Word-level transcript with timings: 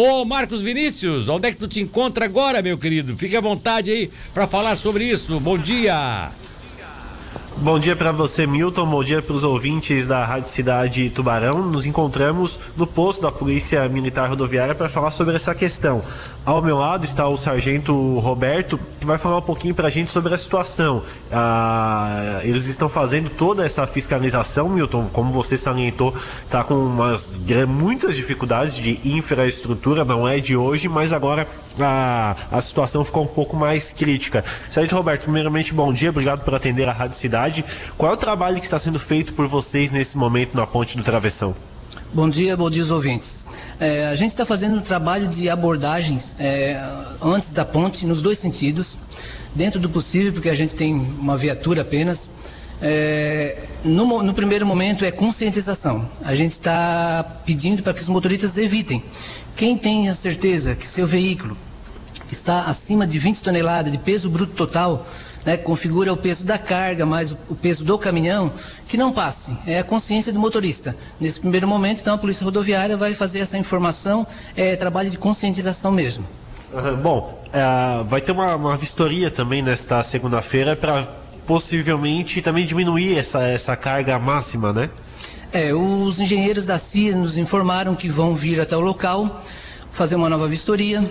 Ô 0.00 0.24
Marcos 0.24 0.62
Vinícius, 0.62 1.28
onde 1.28 1.48
é 1.48 1.50
que 1.50 1.56
tu 1.56 1.66
te 1.66 1.80
encontra 1.80 2.24
agora, 2.24 2.62
meu 2.62 2.78
querido? 2.78 3.18
Fique 3.18 3.34
à 3.34 3.40
vontade 3.40 3.90
aí 3.90 4.08
para 4.32 4.46
falar 4.46 4.76
sobre 4.76 5.02
isso. 5.02 5.40
Bom 5.40 5.58
dia. 5.58 6.30
Bom 7.60 7.76
dia 7.76 7.96
para 7.96 8.12
você, 8.12 8.46
Milton. 8.46 8.86
Bom 8.86 9.02
dia 9.02 9.20
para 9.20 9.34
os 9.34 9.42
ouvintes 9.42 10.06
da 10.06 10.24
Rádio 10.24 10.48
Cidade 10.48 11.10
Tubarão. 11.10 11.60
Nos 11.60 11.86
encontramos 11.86 12.60
no 12.76 12.86
posto 12.86 13.22
da 13.22 13.32
Polícia 13.32 13.88
Militar 13.88 14.28
Rodoviária 14.28 14.76
para 14.76 14.88
falar 14.88 15.10
sobre 15.10 15.34
essa 15.34 15.52
questão. 15.56 16.00
Ao 16.44 16.62
meu 16.62 16.78
lado 16.78 17.04
está 17.04 17.26
o 17.26 17.36
sargento 17.36 18.20
Roberto, 18.20 18.78
que 19.00 19.04
vai 19.04 19.18
falar 19.18 19.38
um 19.38 19.42
pouquinho 19.42 19.74
para 19.74 19.88
a 19.88 19.90
gente 19.90 20.12
sobre 20.12 20.32
a 20.32 20.38
situação. 20.38 21.02
Ah, 21.32 22.40
eles 22.44 22.66
estão 22.66 22.88
fazendo 22.88 23.28
toda 23.28 23.66
essa 23.66 23.84
fiscalização, 23.88 24.68
Milton, 24.68 25.08
como 25.12 25.32
você 25.32 25.56
salientou, 25.56 26.14
está 26.44 26.62
com 26.62 26.74
umas, 26.74 27.34
muitas 27.66 28.14
dificuldades 28.14 28.76
de 28.76 29.00
infraestrutura, 29.04 30.04
não 30.04 30.28
é 30.28 30.38
de 30.38 30.56
hoje, 30.56 30.88
mas 30.88 31.12
agora 31.12 31.46
a, 31.82 32.36
a 32.50 32.60
situação 32.60 33.04
ficou 33.04 33.24
um 33.24 33.26
pouco 33.26 33.56
mais 33.56 33.92
crítica. 33.92 34.44
Sargento 34.70 34.96
Roberto, 34.96 35.22
primeiramente, 35.22 35.74
bom 35.74 35.92
dia, 35.92 36.10
obrigado 36.10 36.44
por 36.44 36.54
atender 36.54 36.88
a 36.88 36.92
Rádio 36.92 37.16
Cidade. 37.16 37.64
Qual 37.96 38.10
é 38.10 38.14
o 38.14 38.16
trabalho 38.16 38.58
que 38.58 38.64
está 38.64 38.78
sendo 38.78 38.98
feito 38.98 39.32
por 39.32 39.46
vocês 39.46 39.90
nesse 39.90 40.16
momento 40.16 40.56
na 40.56 40.66
Ponte 40.66 40.96
do 40.96 41.02
Travessão? 41.02 41.54
Bom 42.12 42.28
dia, 42.28 42.56
bom 42.56 42.70
dia 42.70 42.82
aos 42.82 42.90
ouvintes. 42.90 43.44
É, 43.78 44.06
a 44.06 44.14
gente 44.14 44.30
está 44.30 44.44
fazendo 44.44 44.76
um 44.76 44.80
trabalho 44.80 45.28
de 45.28 45.48
abordagens 45.50 46.34
é, 46.38 46.82
antes 47.20 47.52
da 47.52 47.66
ponte, 47.66 48.06
nos 48.06 48.22
dois 48.22 48.38
sentidos, 48.38 48.96
dentro 49.54 49.78
do 49.78 49.90
possível, 49.90 50.32
porque 50.32 50.48
a 50.48 50.54
gente 50.54 50.74
tem 50.74 50.94
uma 50.94 51.36
viatura 51.36 51.82
apenas. 51.82 52.30
É, 52.80 53.64
no, 53.84 54.22
no, 54.22 54.32
primeiro 54.32 54.64
momento 54.64 55.04
é 55.04 55.10
conscientização. 55.10 56.08
A 56.24 56.34
gente 56.34 56.52
está 56.52 57.40
pedindo 57.44 57.82
para 57.82 57.92
que 57.92 58.00
os 58.00 58.08
motoristas 58.08 58.56
evitem. 58.56 59.04
Quem 59.54 59.76
tem 59.76 60.08
a 60.08 60.14
certeza 60.14 60.74
que 60.74 60.86
seu 60.86 61.06
veículo 61.06 61.58
está 62.34 62.62
acima 62.62 63.06
de 63.06 63.18
20 63.18 63.42
toneladas 63.42 63.90
de 63.90 63.98
peso 63.98 64.28
bruto 64.28 64.52
total, 64.52 65.06
né, 65.44 65.56
configura 65.56 66.12
o 66.12 66.16
peso 66.16 66.44
da 66.44 66.58
carga 66.58 67.06
mais 67.06 67.32
o 67.32 67.54
peso 67.54 67.84
do 67.84 67.98
caminhão, 67.98 68.52
que 68.86 68.96
não 68.96 69.12
passe. 69.12 69.56
É 69.66 69.78
a 69.78 69.84
consciência 69.84 70.32
do 70.32 70.38
motorista. 70.38 70.94
Nesse 71.18 71.40
primeiro 71.40 71.66
momento, 71.66 72.00
então, 72.00 72.14
a 72.14 72.18
Polícia 72.18 72.44
Rodoviária 72.44 72.96
vai 72.96 73.14
fazer 73.14 73.40
essa 73.40 73.56
informação, 73.56 74.26
é 74.56 74.76
trabalho 74.76 75.10
de 75.10 75.18
conscientização 75.18 75.90
mesmo. 75.90 76.24
Uhum, 76.72 76.96
bom, 76.96 77.44
é, 77.52 78.04
vai 78.04 78.20
ter 78.20 78.32
uma, 78.32 78.56
uma 78.56 78.76
vistoria 78.76 79.30
também 79.30 79.62
nesta 79.62 80.02
segunda-feira 80.02 80.76
para 80.76 81.08
possivelmente 81.46 82.42
também 82.42 82.66
diminuir 82.66 83.16
essa, 83.16 83.42
essa 83.42 83.74
carga 83.74 84.18
máxima, 84.18 84.70
né? 84.70 84.90
É, 85.50 85.72
os 85.72 86.20
engenheiros 86.20 86.66
da 86.66 86.76
CIS 86.78 87.16
nos 87.16 87.38
informaram 87.38 87.94
que 87.94 88.06
vão 88.06 88.36
vir 88.36 88.60
até 88.60 88.76
o 88.76 88.80
local 88.80 89.40
fazer 89.92 90.14
uma 90.14 90.28
nova 90.28 90.46
vistoria, 90.46 91.02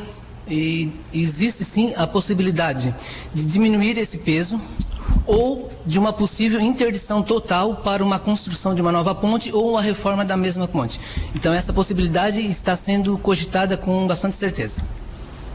e 0.50 0.92
existe 1.14 1.64
sim 1.64 1.94
a 1.96 2.06
possibilidade 2.08 2.94
de 3.34 3.46
diminuir 3.46 3.98
esse 3.98 4.20
peso 4.20 4.60
ou 5.26 5.70
de 5.86 6.00
uma 6.00 6.14
possível 6.14 6.60
interdição 6.60 7.22
total 7.22 7.76
para 7.78 8.04
uma 8.04 8.18
construção 8.18 8.74
de 8.74 8.82
uma 8.82 8.92
nova 8.92 9.14
ponte 9.14 9.52
ou 9.54 9.78
a 9.78 9.82
reforma 9.82 10.24
da 10.24 10.38
mesma 10.38 10.68
ponte. 10.68 11.00
Então 11.36 11.54
essa 11.54 11.74
possibilidade 11.74 12.46
está 12.46 12.76
sendo 12.76 13.18
cogitada 13.18 13.78
com 13.78 14.08
bastante 14.08 14.36
certeza. 14.36 14.84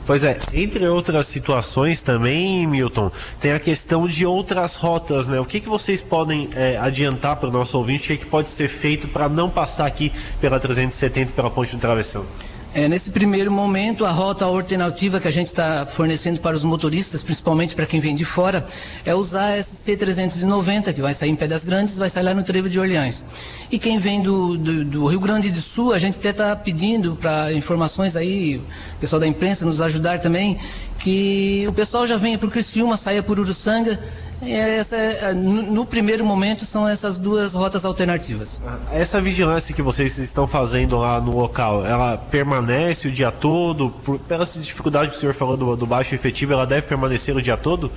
Pois 0.04 0.24
é, 0.24 0.36
entre 0.52 0.86
outras 0.88 1.28
situações 1.28 2.02
também, 2.02 2.66
Milton, 2.66 3.10
tem 3.40 3.52
a 3.52 3.60
questão 3.60 4.08
de 4.08 4.26
outras 4.26 4.74
rotas, 4.74 5.28
né? 5.28 5.38
O 5.38 5.44
que, 5.44 5.60
que 5.60 5.68
vocês 5.68 6.02
podem 6.02 6.48
é, 6.56 6.76
adiantar 6.76 7.36
para 7.36 7.48
o 7.48 7.52
nosso 7.52 7.78
ouvinte? 7.78 8.04
O 8.04 8.06
que, 8.08 8.24
que 8.24 8.26
pode 8.30 8.48
ser 8.48 8.68
feito 8.68 9.06
para 9.06 9.28
não 9.28 9.48
passar 9.48 9.86
aqui 9.86 10.12
pela 10.40 10.58
370 10.58 11.32
pela 11.32 11.50
ponte 11.50 11.76
do 11.76 11.80
Travessão? 11.80 12.26
É, 12.74 12.88
nesse 12.88 13.10
primeiro 13.10 13.52
momento, 13.52 14.06
a 14.06 14.10
rota 14.10 14.46
alternativa 14.46 15.20
que 15.20 15.28
a 15.28 15.30
gente 15.30 15.48
está 15.48 15.84
fornecendo 15.84 16.40
para 16.40 16.56
os 16.56 16.64
motoristas, 16.64 17.22
principalmente 17.22 17.74
para 17.74 17.84
quem 17.84 18.00
vem 18.00 18.14
de 18.14 18.24
fora, 18.24 18.66
é 19.04 19.14
usar 19.14 19.54
a 19.54 19.58
SC390, 19.58 20.94
que 20.94 21.02
vai 21.02 21.12
sair 21.12 21.28
em 21.28 21.36
Pedras 21.36 21.66
Grandes, 21.66 21.98
vai 21.98 22.08
sair 22.08 22.22
lá 22.22 22.32
no 22.32 22.42
Trevo 22.42 22.70
de 22.70 22.80
Orleans. 22.80 23.22
E 23.70 23.78
quem 23.78 23.98
vem 23.98 24.22
do, 24.22 24.56
do, 24.56 24.84
do 24.86 25.06
Rio 25.06 25.20
Grande 25.20 25.50
do 25.50 25.60
Sul, 25.60 25.92
a 25.92 25.98
gente 25.98 26.18
até 26.18 26.30
está 26.30 26.56
pedindo 26.56 27.14
para 27.14 27.52
informações 27.52 28.16
aí, 28.16 28.56
o 28.56 29.00
pessoal 29.00 29.20
da 29.20 29.26
imprensa 29.26 29.66
nos 29.66 29.82
ajudar 29.82 30.18
também, 30.18 30.58
que 30.98 31.66
o 31.68 31.74
pessoal 31.74 32.06
já 32.06 32.16
venha 32.16 32.38
por 32.38 32.50
Criciúma, 32.50 32.96
saia 32.96 33.22
por 33.22 33.38
Uruçanga, 33.38 34.00
essa, 34.50 34.96
é, 34.96 35.32
no 35.32 35.86
primeiro 35.86 36.24
momento 36.24 36.64
são 36.64 36.88
essas 36.88 37.18
duas 37.18 37.54
rotas 37.54 37.84
alternativas. 37.84 38.60
Essa 38.92 39.20
vigilância 39.20 39.74
que 39.74 39.82
vocês 39.82 40.18
estão 40.18 40.46
fazendo 40.46 40.98
lá 40.98 41.20
no 41.20 41.36
local, 41.36 41.86
ela 41.86 42.16
permanece 42.16 43.08
o 43.08 43.12
dia 43.12 43.30
todo? 43.30 43.90
Pela 44.26 44.44
dificuldade 44.44 45.10
que 45.10 45.16
o 45.16 45.20
senhor 45.20 45.34
falou 45.34 45.56
do, 45.56 45.76
do 45.76 45.86
baixo 45.86 46.14
efetivo, 46.14 46.52
ela 46.52 46.66
deve 46.66 46.86
permanecer 46.86 47.36
o 47.36 47.42
dia 47.42 47.56
todo? 47.56 47.90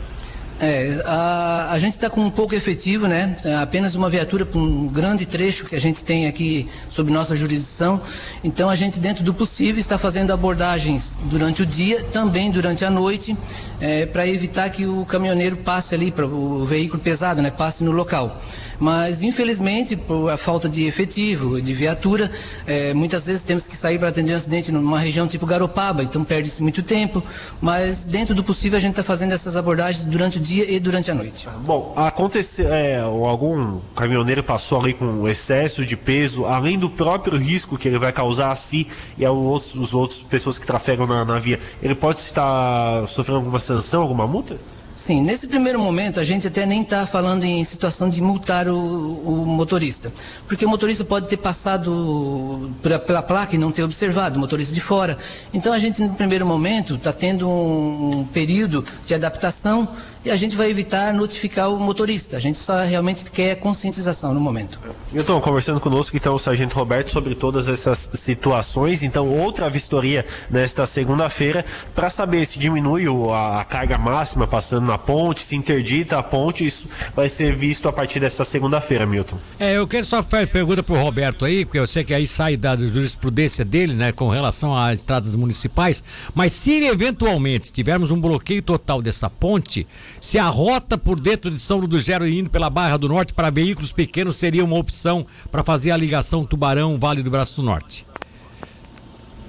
É, 0.60 1.02
a, 1.06 1.72
a 1.72 1.80
gente 1.80 1.94
está 1.94 2.10
com 2.10 2.22
um 2.22 2.30
pouco 2.30 2.56
efetivo, 2.56 3.08
né? 3.08 3.36
É 3.44 3.56
apenas 3.56 3.96
uma 3.96 4.10
viatura 4.10 4.46
para 4.46 4.60
um 4.60 4.88
grande 4.88 5.26
trecho 5.26 5.66
que 5.66 5.76
a 5.76 5.80
gente 5.80 6.04
tem 6.04 6.28
aqui 6.28 6.68
sob 6.90 7.12
nossa 7.12 7.36
jurisdição. 7.36 8.02
Então 8.44 8.70
a 8.70 8.76
gente, 8.76 9.00
dentro 9.00 9.24
do 9.24 9.34
possível, 9.34 9.80
está 9.80 9.98
fazendo 9.98 10.32
abordagens 10.32 11.20
durante 11.26 11.62
o 11.64 11.66
dia, 11.66 12.04
também 12.04 12.52
durante 12.52 12.86
a 12.86 12.90
noite, 12.90 13.36
é, 13.82 14.06
para 14.06 14.26
evitar 14.28 14.70
que 14.70 14.86
o 14.86 15.06
caminhoneiro 15.06 15.58
passe 15.58 15.94
ali, 15.94 16.10
para 16.10 16.26
o 16.26 16.64
veículo 16.64 17.02
pesado, 17.02 17.42
né? 17.42 17.52
Passe 17.52 17.84
no 17.84 17.92
local. 17.92 18.40
Mas, 18.80 19.24
infelizmente, 19.24 19.96
por 19.96 20.30
a 20.30 20.38
falta 20.38 20.68
de 20.68 20.86
efetivo, 20.86 21.62
de 21.62 21.74
viatura, 21.74 22.32
é, 22.66 22.94
muitas 22.94 23.26
vezes 23.26 23.44
temos 23.44 23.68
que 23.68 23.76
sair 23.76 24.00
para 24.00 24.10
atender 24.10 24.34
um 24.34 24.36
acidente 24.36 24.72
numa 24.72 25.00
região 25.00 25.28
tipo 25.28 25.46
Garopaba, 25.46 26.04
então 26.04 26.24
perde-se 26.24 26.62
muito 26.62 26.82
tempo. 26.84 27.24
Mas, 27.62 28.06
dentro 28.06 28.34
do 28.34 28.44
possível, 28.44 28.78
a 28.78 28.82
gente 28.82 28.92
está 28.92 29.04
fazendo 29.04 29.34
essas 29.34 29.56
abordagens 29.56 30.06
durante 30.06 30.38
o 30.38 30.42
dia 30.46 30.70
e 30.70 30.80
durante 30.80 31.10
a 31.12 31.16
noite. 31.16 31.48
Bom, 31.66 31.94
aconteceu, 31.96 32.72
é, 32.72 33.00
algum 33.00 33.80
caminhoneiro 33.96 34.44
passou 34.44 34.80
ali 34.80 34.94
com 34.94 35.28
excesso 35.28 35.86
de 35.86 35.98
peso, 35.98 36.46
além 36.46 36.78
do 36.78 36.90
próprio 36.90 37.38
risco 37.38 37.78
que 37.78 37.88
ele 37.88 37.98
vai 37.98 38.12
causar 38.12 38.52
a 38.52 38.56
si 38.56 38.88
e 39.18 39.26
aos 39.26 39.76
os 39.76 39.94
outros 39.94 40.22
pessoas 40.22 40.60
que 40.60 40.66
trafegam 40.66 41.08
na, 41.08 41.26
na 41.26 41.40
via, 41.40 41.60
ele 41.82 41.96
pode 41.96 42.20
estar 42.20 43.08
sofrendo 43.08 43.40
alguma 43.40 43.60
sanção, 43.60 44.02
alguma 44.02 44.28
multa? 44.28 44.58
Sim, 44.96 45.22
nesse 45.22 45.46
primeiro 45.46 45.78
momento 45.78 46.22
a 46.22 46.24
gente 46.24 46.48
até 46.48 46.66
nem 46.66 46.82
está 46.82 47.06
falando 47.06 47.44
em 47.44 47.62
situação 47.66 48.10
de 48.10 48.22
multar 48.22 48.70
o, 48.70 48.76
o, 48.76 49.46
motorista, 49.46 50.10
porque 50.48 50.66
o 50.66 50.70
motorista 50.70 51.04
pode 51.04 51.28
ter 51.28 51.36
passado 51.36 52.72
pela, 52.82 52.98
pela, 52.98 53.22
placa 53.22 53.56
e 53.56 53.60
não 53.60 53.74
ter 53.74 53.84
observado, 53.84 54.38
o 54.38 54.40
motorista 54.40 54.74
de 54.74 54.80
fora. 54.80 55.18
Então 55.54 55.74
a 55.74 55.78
gente 55.78 56.02
no 56.02 56.16
primeiro 56.16 56.46
momento 56.46 56.96
está 56.96 57.12
tendo 57.12 57.46
um, 57.46 58.20
um 58.20 58.26
período 58.26 58.86
de 59.06 59.14
adaptação 59.14 59.90
e 60.26 60.32
a 60.32 60.36
gente 60.36 60.56
vai 60.56 60.72
evitar 60.72 61.14
notificar 61.14 61.70
o 61.70 61.80
motorista. 61.80 62.36
A 62.36 62.40
gente 62.40 62.58
só 62.58 62.84
realmente 62.84 63.30
quer 63.30 63.58
conscientização 63.58 64.34
no 64.34 64.40
momento. 64.40 64.80
Milton, 65.12 65.40
conversando 65.40 65.80
conosco 65.80 66.18
então 66.18 66.34
o 66.34 66.40
Sargento 66.40 66.76
Roberto 66.76 67.12
sobre 67.12 67.36
todas 67.36 67.68
essas 67.68 68.10
situações. 68.16 69.04
Então, 69.04 69.30
outra 69.30 69.70
vistoria 69.70 70.26
nesta 70.50 70.86
segunda-feira 70.88 71.64
para 71.94 72.10
saber 72.10 72.46
se 72.48 72.58
diminui 72.58 73.06
a 73.32 73.64
carga 73.66 74.00
máxima 74.00 74.48
passando 74.48 74.85
na 74.86 74.98
ponte, 74.98 75.42
se 75.44 75.56
interdita 75.56 76.18
a 76.18 76.24
ponte. 76.24 76.66
Isso 76.66 76.88
vai 77.16 77.28
ser 77.28 77.56
visto 77.56 77.88
a 77.90 77.94
partir 77.94 78.20
desta 78.20 78.46
segunda-feira, 78.46 79.06
Milton. 79.06 79.38
É, 79.60 79.78
eu 79.78 79.88
quero 79.88 80.06
só 80.06 80.24
fazer 80.24 80.48
pergunta 80.48 80.84
para 80.84 80.96
o 80.96 81.02
Roberto 81.02 81.46
aí, 81.46 81.66
porque 81.66 81.80
eu 81.80 81.88
sei 81.88 82.04
que 82.04 82.14
aí 82.14 82.28
sai 82.28 82.56
da 82.56 82.76
jurisprudência 82.76 83.66
dele, 83.66 83.94
né, 83.94 84.12
com 84.12 84.28
relação 84.28 84.78
às 84.78 85.00
estradas 85.00 85.36
municipais. 85.36 86.04
Mas 86.34 86.54
se 86.54 86.86
eventualmente 86.86 87.72
tivermos 87.72 88.12
um 88.12 88.20
bloqueio 88.20 88.62
total 88.62 89.02
dessa 89.02 89.30
ponte, 89.30 89.88
se 90.22 90.38
a 90.38 90.48
rota 90.48 90.98
por 90.98 91.20
dentro 91.20 91.50
de 91.52 91.60
São 91.60 91.78
Ludogero 91.78 92.28
indo 92.28 92.50
pela 92.50 92.70
Barra 92.70 92.98
do 92.98 93.08
Norte 93.08 93.34
para 93.34 93.50
veículos 93.50 93.92
pequenos 93.92 94.36
seria 94.36 94.64
uma 94.64 94.78
opção 94.78 95.26
para 95.52 95.64
fazer 95.64 95.92
a 95.92 95.98
ligação 95.98 96.44
Tubarão-Vale 96.44 97.24
do 97.24 97.32
Braço 97.32 97.62
do 97.62 97.66
Norte? 97.66 98.06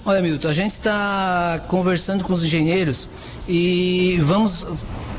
Olha, 0.05 0.23
Milton, 0.23 0.47
a 0.47 0.53
gente 0.53 0.71
está 0.71 1.61
conversando 1.67 2.23
com 2.23 2.33
os 2.33 2.45
engenheiros 2.45 3.09
e 3.49 4.19
vamos 4.23 4.65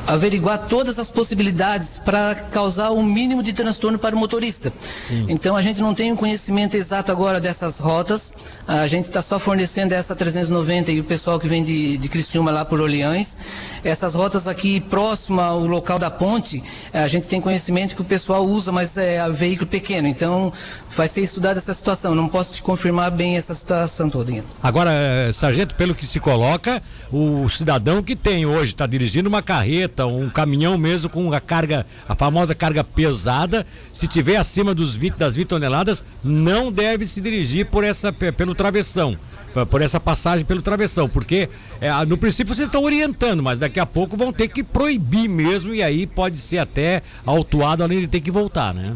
averiguar 0.07 0.67
todas 0.67 0.97
as 0.97 1.11
possibilidades 1.11 1.97
para 1.97 2.33
causar 2.33 2.89
o 2.91 2.99
um 2.99 3.03
mínimo 3.03 3.43
de 3.43 3.51
transtorno 3.51 3.99
para 3.99 4.15
o 4.15 4.19
motorista. 4.19 4.71
Sim. 4.97 5.25
Então 5.27 5.55
a 5.55 5.61
gente 5.61 5.81
não 5.81 5.93
tem 5.93 6.11
um 6.13 6.15
conhecimento 6.15 6.77
exato 6.77 7.11
agora 7.11 7.41
dessas 7.41 7.77
rotas, 7.77 8.33
a 8.65 8.87
gente 8.87 9.05
está 9.05 9.21
só 9.21 9.37
fornecendo 9.37 9.93
essa 9.93 10.15
390 10.15 10.91
e 10.91 10.99
o 10.99 11.03
pessoal 11.03 11.39
que 11.39 11.47
vem 11.47 11.63
de, 11.63 11.97
de 11.97 12.07
Criciúma 12.07 12.51
lá 12.51 12.63
por 12.63 12.79
Orleães. 12.79 13.37
Essas 13.83 14.13
rotas 14.13 14.47
aqui 14.47 14.79
próximo 14.79 15.41
ao 15.41 15.59
local 15.65 15.99
da 15.99 16.09
ponte, 16.09 16.63
a 16.93 17.07
gente 17.07 17.27
tem 17.27 17.41
conhecimento 17.41 17.95
que 17.95 18.01
o 18.01 18.05
pessoal 18.05 18.45
usa, 18.45 18.71
mas 18.71 18.97
é 18.97 19.27
veículo 19.29 19.67
pequeno. 19.67 20.07
Então 20.07 20.53
vai 20.89 21.07
ser 21.07 21.21
estudada 21.21 21.59
essa 21.59 21.73
situação. 21.73 22.15
Não 22.15 22.27
posso 22.27 22.53
te 22.53 22.61
confirmar 22.61 23.11
bem 23.11 23.35
essa 23.35 23.53
situação 23.53 24.09
toda. 24.09 24.27
Agora, 24.61 24.91
eh, 24.91 25.31
sargento, 25.33 25.75
pelo 25.75 25.95
que 25.95 26.05
se 26.05 26.19
coloca, 26.19 26.81
o 27.11 27.47
cidadão 27.49 28.03
que 28.03 28.15
tem 28.15 28.45
hoje 28.45 28.73
está 28.73 28.85
dirigindo 28.85 29.29
uma 29.29 29.41
carreta 29.41 29.96
um 30.05 30.29
caminhão 30.29 30.77
mesmo 30.77 31.09
com 31.09 31.31
a 31.33 31.39
carga, 31.39 31.85
a 32.07 32.15
famosa 32.15 32.53
carga 32.53 32.83
pesada, 32.83 33.65
se 33.87 34.07
tiver 34.07 34.37
acima 34.37 34.75
dos 34.75 34.95
20 34.95 35.17
das 35.17 35.35
20 35.35 35.47
toneladas, 35.47 36.03
não 36.23 36.71
deve 36.71 37.07
se 37.07 37.21
dirigir 37.21 37.65
por 37.67 37.83
essa 37.83 38.11
pelo 38.13 38.53
travessão. 38.53 39.17
por 39.71 39.81
essa 39.81 39.99
passagem 39.99 40.45
pelo 40.45 40.61
travessão, 40.61 41.09
porque 41.09 41.49
é, 41.81 41.89
no 42.05 42.17
princípio 42.17 42.53
vocês 42.53 42.67
estão 42.67 42.83
orientando, 42.83 43.41
mas 43.41 43.57
daqui 43.57 43.79
a 43.79 43.85
pouco 43.87 44.15
vão 44.15 44.31
ter 44.31 44.49
que 44.49 44.63
proibir 44.63 45.27
mesmo 45.27 45.73
e 45.73 45.81
aí 45.81 46.05
pode 46.05 46.37
ser 46.37 46.59
até 46.59 47.01
autuado 47.25 47.83
além 47.83 48.01
de 48.01 48.07
ter 48.07 48.21
que 48.21 48.29
voltar, 48.29 48.73
né? 48.73 48.93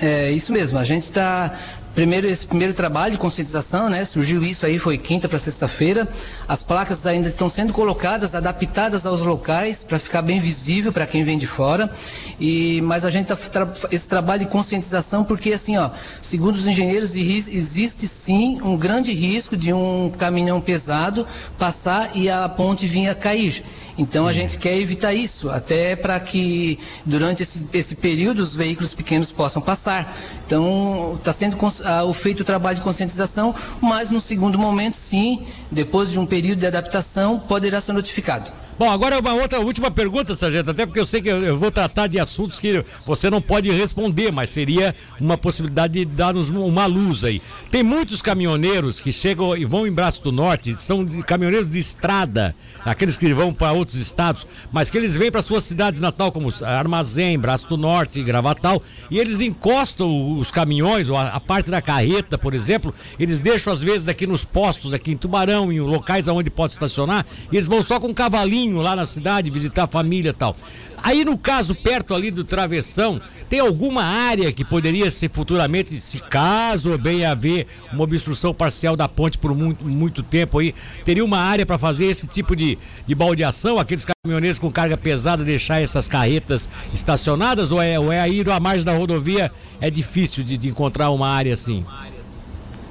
É 0.00 0.30
isso 0.32 0.52
mesmo. 0.52 0.78
A 0.78 0.84
gente 0.84 1.02
está 1.02 1.52
primeiro 1.94 2.26
esse 2.26 2.46
primeiro 2.46 2.74
trabalho 2.74 3.12
de 3.12 3.18
conscientização, 3.18 3.88
né? 3.88 4.04
Surgiu 4.04 4.44
isso 4.44 4.66
aí 4.66 4.78
foi 4.78 4.98
quinta 4.98 5.28
para 5.28 5.38
sexta-feira. 5.38 6.08
As 6.48 6.62
placas 6.62 7.06
ainda 7.06 7.28
estão 7.28 7.48
sendo 7.48 7.72
colocadas, 7.72 8.34
adaptadas 8.34 9.06
aos 9.06 9.22
locais 9.22 9.84
para 9.84 9.98
ficar 9.98 10.22
bem 10.22 10.40
visível 10.40 10.92
para 10.92 11.06
quem 11.06 11.22
vem 11.24 11.38
de 11.38 11.46
fora. 11.46 11.90
E 12.38 12.80
mas 12.82 13.04
a 13.04 13.10
gente 13.10 13.28
tá 13.28 13.36
tra 13.36 13.72
esse 13.90 14.08
trabalho 14.08 14.40
de 14.40 14.46
conscientização 14.46 15.24
porque 15.24 15.52
assim, 15.52 15.76
ó, 15.76 15.90
segundo 16.20 16.56
os 16.56 16.66
engenheiros 16.66 17.14
existe 17.14 18.08
sim 18.08 18.60
um 18.62 18.76
grande 18.76 19.12
risco 19.12 19.56
de 19.56 19.72
um 19.72 20.10
caminhão 20.18 20.60
pesado 20.60 21.26
passar 21.58 22.10
e 22.14 22.28
a 22.28 22.48
ponte 22.48 22.86
vir 22.86 23.08
a 23.08 23.14
cair. 23.14 23.62
Então 23.96 24.26
a 24.26 24.32
gente 24.32 24.58
quer 24.58 24.76
evitar 24.76 25.14
isso, 25.14 25.48
até 25.50 25.94
para 25.94 26.18
que 26.18 26.78
durante 27.06 27.42
esse, 27.44 27.68
esse, 27.72 27.94
período 27.94 28.40
os 28.40 28.56
veículos 28.56 28.92
pequenos 28.92 29.30
possam 29.30 29.62
passar. 29.62 30.16
Então 30.44 31.14
está 31.16 31.32
sendo 31.32 31.56
uh, 31.84 32.12
feito 32.12 32.40
o 32.40 32.44
trabalho 32.44 32.76
de 32.76 32.82
conscientização, 32.82 33.54
mas 33.80 34.10
no 34.10 34.20
segundo 34.20 34.58
momento, 34.58 34.94
sim, 34.94 35.44
depois 35.70 36.10
de 36.10 36.18
um 36.18 36.26
período 36.26 36.60
de 36.60 36.66
adaptação, 36.66 37.38
poderá 37.38 37.80
ser 37.80 37.92
notificado. 37.92 38.63
Bom, 38.76 38.90
agora 38.90 39.20
uma 39.20 39.34
outra 39.34 39.60
última 39.60 39.88
pergunta, 39.88 40.34
Sargento, 40.34 40.72
até 40.72 40.84
porque 40.84 40.98
eu 40.98 41.06
sei 41.06 41.22
que 41.22 41.28
eu, 41.28 41.56
vou 41.56 41.70
tratar 41.70 42.08
de 42.08 42.18
assuntos 42.18 42.58
que 42.58 42.84
você 43.06 43.30
não 43.30 43.40
pode 43.40 43.70
responder, 43.70 44.32
mas 44.32 44.50
seria 44.50 44.92
uma 45.20 45.38
possibilidade 45.38 45.92
de 45.92 46.04
dar-nos 46.04 46.50
uma 46.50 46.84
luz 46.86 47.22
aí. 47.22 47.40
Tem 47.70 47.84
muitos 47.84 48.20
caminhoneiros 48.20 48.98
que 48.98 49.12
chegam 49.12 49.56
e 49.56 49.64
vão 49.64 49.86
em 49.86 49.92
Braço 49.92 50.24
do 50.24 50.32
Norte, 50.32 50.74
são 50.74 51.06
caminhoneiros 51.22 51.70
de 51.70 51.78
estrada, 51.78 52.52
aqueles 52.84 53.16
que 53.16 53.32
vão 53.32 53.52
para 53.52 53.70
outros 53.70 53.96
estados, 53.96 54.44
mas 54.72 54.90
que 54.90 54.98
eles 54.98 55.16
vêm 55.16 55.30
para 55.30 55.40
suas 55.40 55.62
cidades 55.62 56.00
natal, 56.00 56.32
como 56.32 56.52
Armazém, 56.64 57.38
Braço 57.38 57.68
do 57.68 57.76
Norte, 57.76 58.24
Gravatal, 58.24 58.82
e 59.08 59.20
eles 59.20 59.40
encostam 59.40 60.36
os 60.36 60.50
caminhões, 60.50 61.08
ou 61.08 61.16
a, 61.16 61.28
a 61.28 61.38
parte 61.38 61.70
da 61.70 61.80
carreta, 61.80 62.36
por 62.36 62.52
exemplo, 62.52 62.92
eles 63.20 63.38
deixam 63.38 63.72
às 63.72 63.80
vezes 63.80 64.08
aqui 64.08 64.26
nos 64.26 64.42
postos, 64.42 64.92
aqui 64.92 65.12
em 65.12 65.16
Tubarão, 65.16 65.72
em 65.72 65.78
locais 65.78 66.26
onde 66.26 66.50
pode 66.50 66.72
estacionar, 66.72 67.24
e 67.52 67.56
eles 67.56 67.68
vão 67.68 67.80
só 67.80 68.00
com 68.00 68.08
um 68.08 68.14
cavalinho 68.14 68.63
lá 68.72 68.96
na 68.96 69.06
cidade, 69.06 69.50
visitar 69.50 69.84
a 69.84 69.88
família 69.88 70.30
e 70.30 70.32
tal. 70.32 70.56
Aí 71.02 71.22
no 71.22 71.36
caso, 71.36 71.74
perto 71.74 72.14
ali 72.14 72.30
do 72.30 72.44
travessão, 72.44 73.20
tem 73.50 73.60
alguma 73.60 74.02
área 74.02 74.50
que 74.50 74.64
poderia 74.64 75.10
ser 75.10 75.30
futuramente, 75.30 76.00
se 76.00 76.18
caso 76.18 76.96
bem 76.96 77.26
haver 77.26 77.66
uma 77.92 78.04
obstrução 78.04 78.54
parcial 78.54 78.96
da 78.96 79.06
ponte 79.06 79.36
por 79.36 79.54
muito, 79.54 79.84
muito 79.84 80.22
tempo 80.22 80.58
aí, 80.58 80.74
teria 81.04 81.22
uma 81.22 81.38
área 81.38 81.66
para 81.66 81.76
fazer 81.76 82.06
esse 82.06 82.26
tipo 82.26 82.56
de, 82.56 82.78
de 83.06 83.14
baldeação, 83.14 83.78
aqueles 83.78 84.06
caminhoneiros 84.06 84.58
com 84.58 84.72
carga 84.72 84.96
pesada 84.96 85.44
deixar 85.44 85.78
essas 85.78 86.08
carretas 86.08 86.70
estacionadas 86.94 87.70
ou 87.70 87.82
é, 87.82 87.98
ou 87.98 88.10
é 88.10 88.20
aí 88.20 88.42
à 88.50 88.58
margem 88.58 88.84
da 88.84 88.96
rodovia 88.96 89.52
é 89.82 89.90
difícil 89.90 90.42
de, 90.42 90.56
de 90.56 90.68
encontrar 90.68 91.10
uma 91.10 91.28
área 91.28 91.52
assim? 91.52 91.84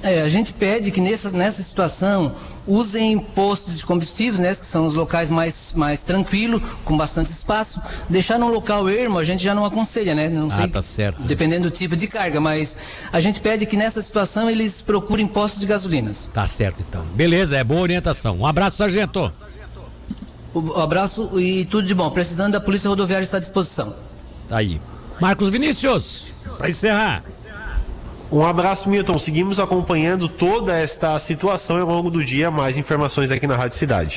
É, 0.04 0.20
a 0.20 0.28
gente 0.28 0.52
pede 0.52 0.90
que 0.90 1.00
nessa, 1.00 1.30
nessa 1.30 1.62
situação 1.62 2.36
usem 2.66 3.18
postos 3.18 3.78
de 3.78 3.86
combustíveis, 3.86 4.38
né, 4.38 4.54
que 4.54 4.66
são 4.66 4.86
os 4.86 4.94
locais 4.94 5.30
mais, 5.30 5.72
mais 5.74 6.02
tranquilos, 6.02 6.60
com 6.84 6.94
bastante 6.94 7.30
espaço. 7.30 7.80
Deixar 8.08 8.38
num 8.38 8.48
local 8.48 8.86
ermo, 8.86 9.18
a 9.18 9.24
gente 9.24 9.42
já 9.42 9.54
não 9.54 9.64
aconselha, 9.64 10.14
né? 10.14 10.28
Não 10.28 10.48
ah, 10.48 10.50
sei, 10.50 10.68
tá 10.68 10.82
certo. 10.82 11.26
Dependendo 11.26 11.70
do 11.70 11.74
tipo 11.74 11.96
de 11.96 12.06
carga, 12.06 12.38
mas 12.38 12.76
a 13.10 13.18
gente 13.18 13.40
pede 13.40 13.64
que 13.64 13.78
nessa 13.78 14.02
situação 14.02 14.50
eles 14.50 14.82
procurem 14.82 15.26
postos 15.26 15.60
de 15.60 15.66
gasolinas. 15.66 16.28
Tá 16.34 16.46
certo, 16.46 16.84
então. 16.86 17.02
Beleza, 17.14 17.56
é 17.56 17.64
boa 17.64 17.80
orientação. 17.80 18.38
Um 18.38 18.46
abraço, 18.46 18.76
sargento. 18.76 19.32
Um 20.54 20.78
abraço 20.80 21.40
e 21.40 21.64
tudo 21.64 21.88
de 21.88 21.94
bom. 21.94 22.10
Precisando 22.10 22.52
da 22.52 22.60
Polícia 22.60 22.90
Rodoviária 22.90 23.24
está 23.24 23.38
à 23.38 23.40
disposição. 23.40 23.94
Tá 24.50 24.58
aí. 24.58 24.78
Marcos 25.18 25.48
Vinícius, 25.48 26.28
para 26.58 26.68
encerrar. 26.68 27.24
Um 28.34 28.44
abraço, 28.44 28.88
Milton. 28.88 29.16
Seguimos 29.16 29.60
acompanhando 29.60 30.28
toda 30.28 30.76
esta 30.76 31.16
situação 31.20 31.80
ao 31.80 31.86
longo 31.86 32.10
do 32.10 32.24
dia. 32.24 32.50
Mais 32.50 32.76
informações 32.76 33.30
aqui 33.30 33.46
na 33.46 33.54
Rádio 33.54 33.78
Cidade. 33.78 34.12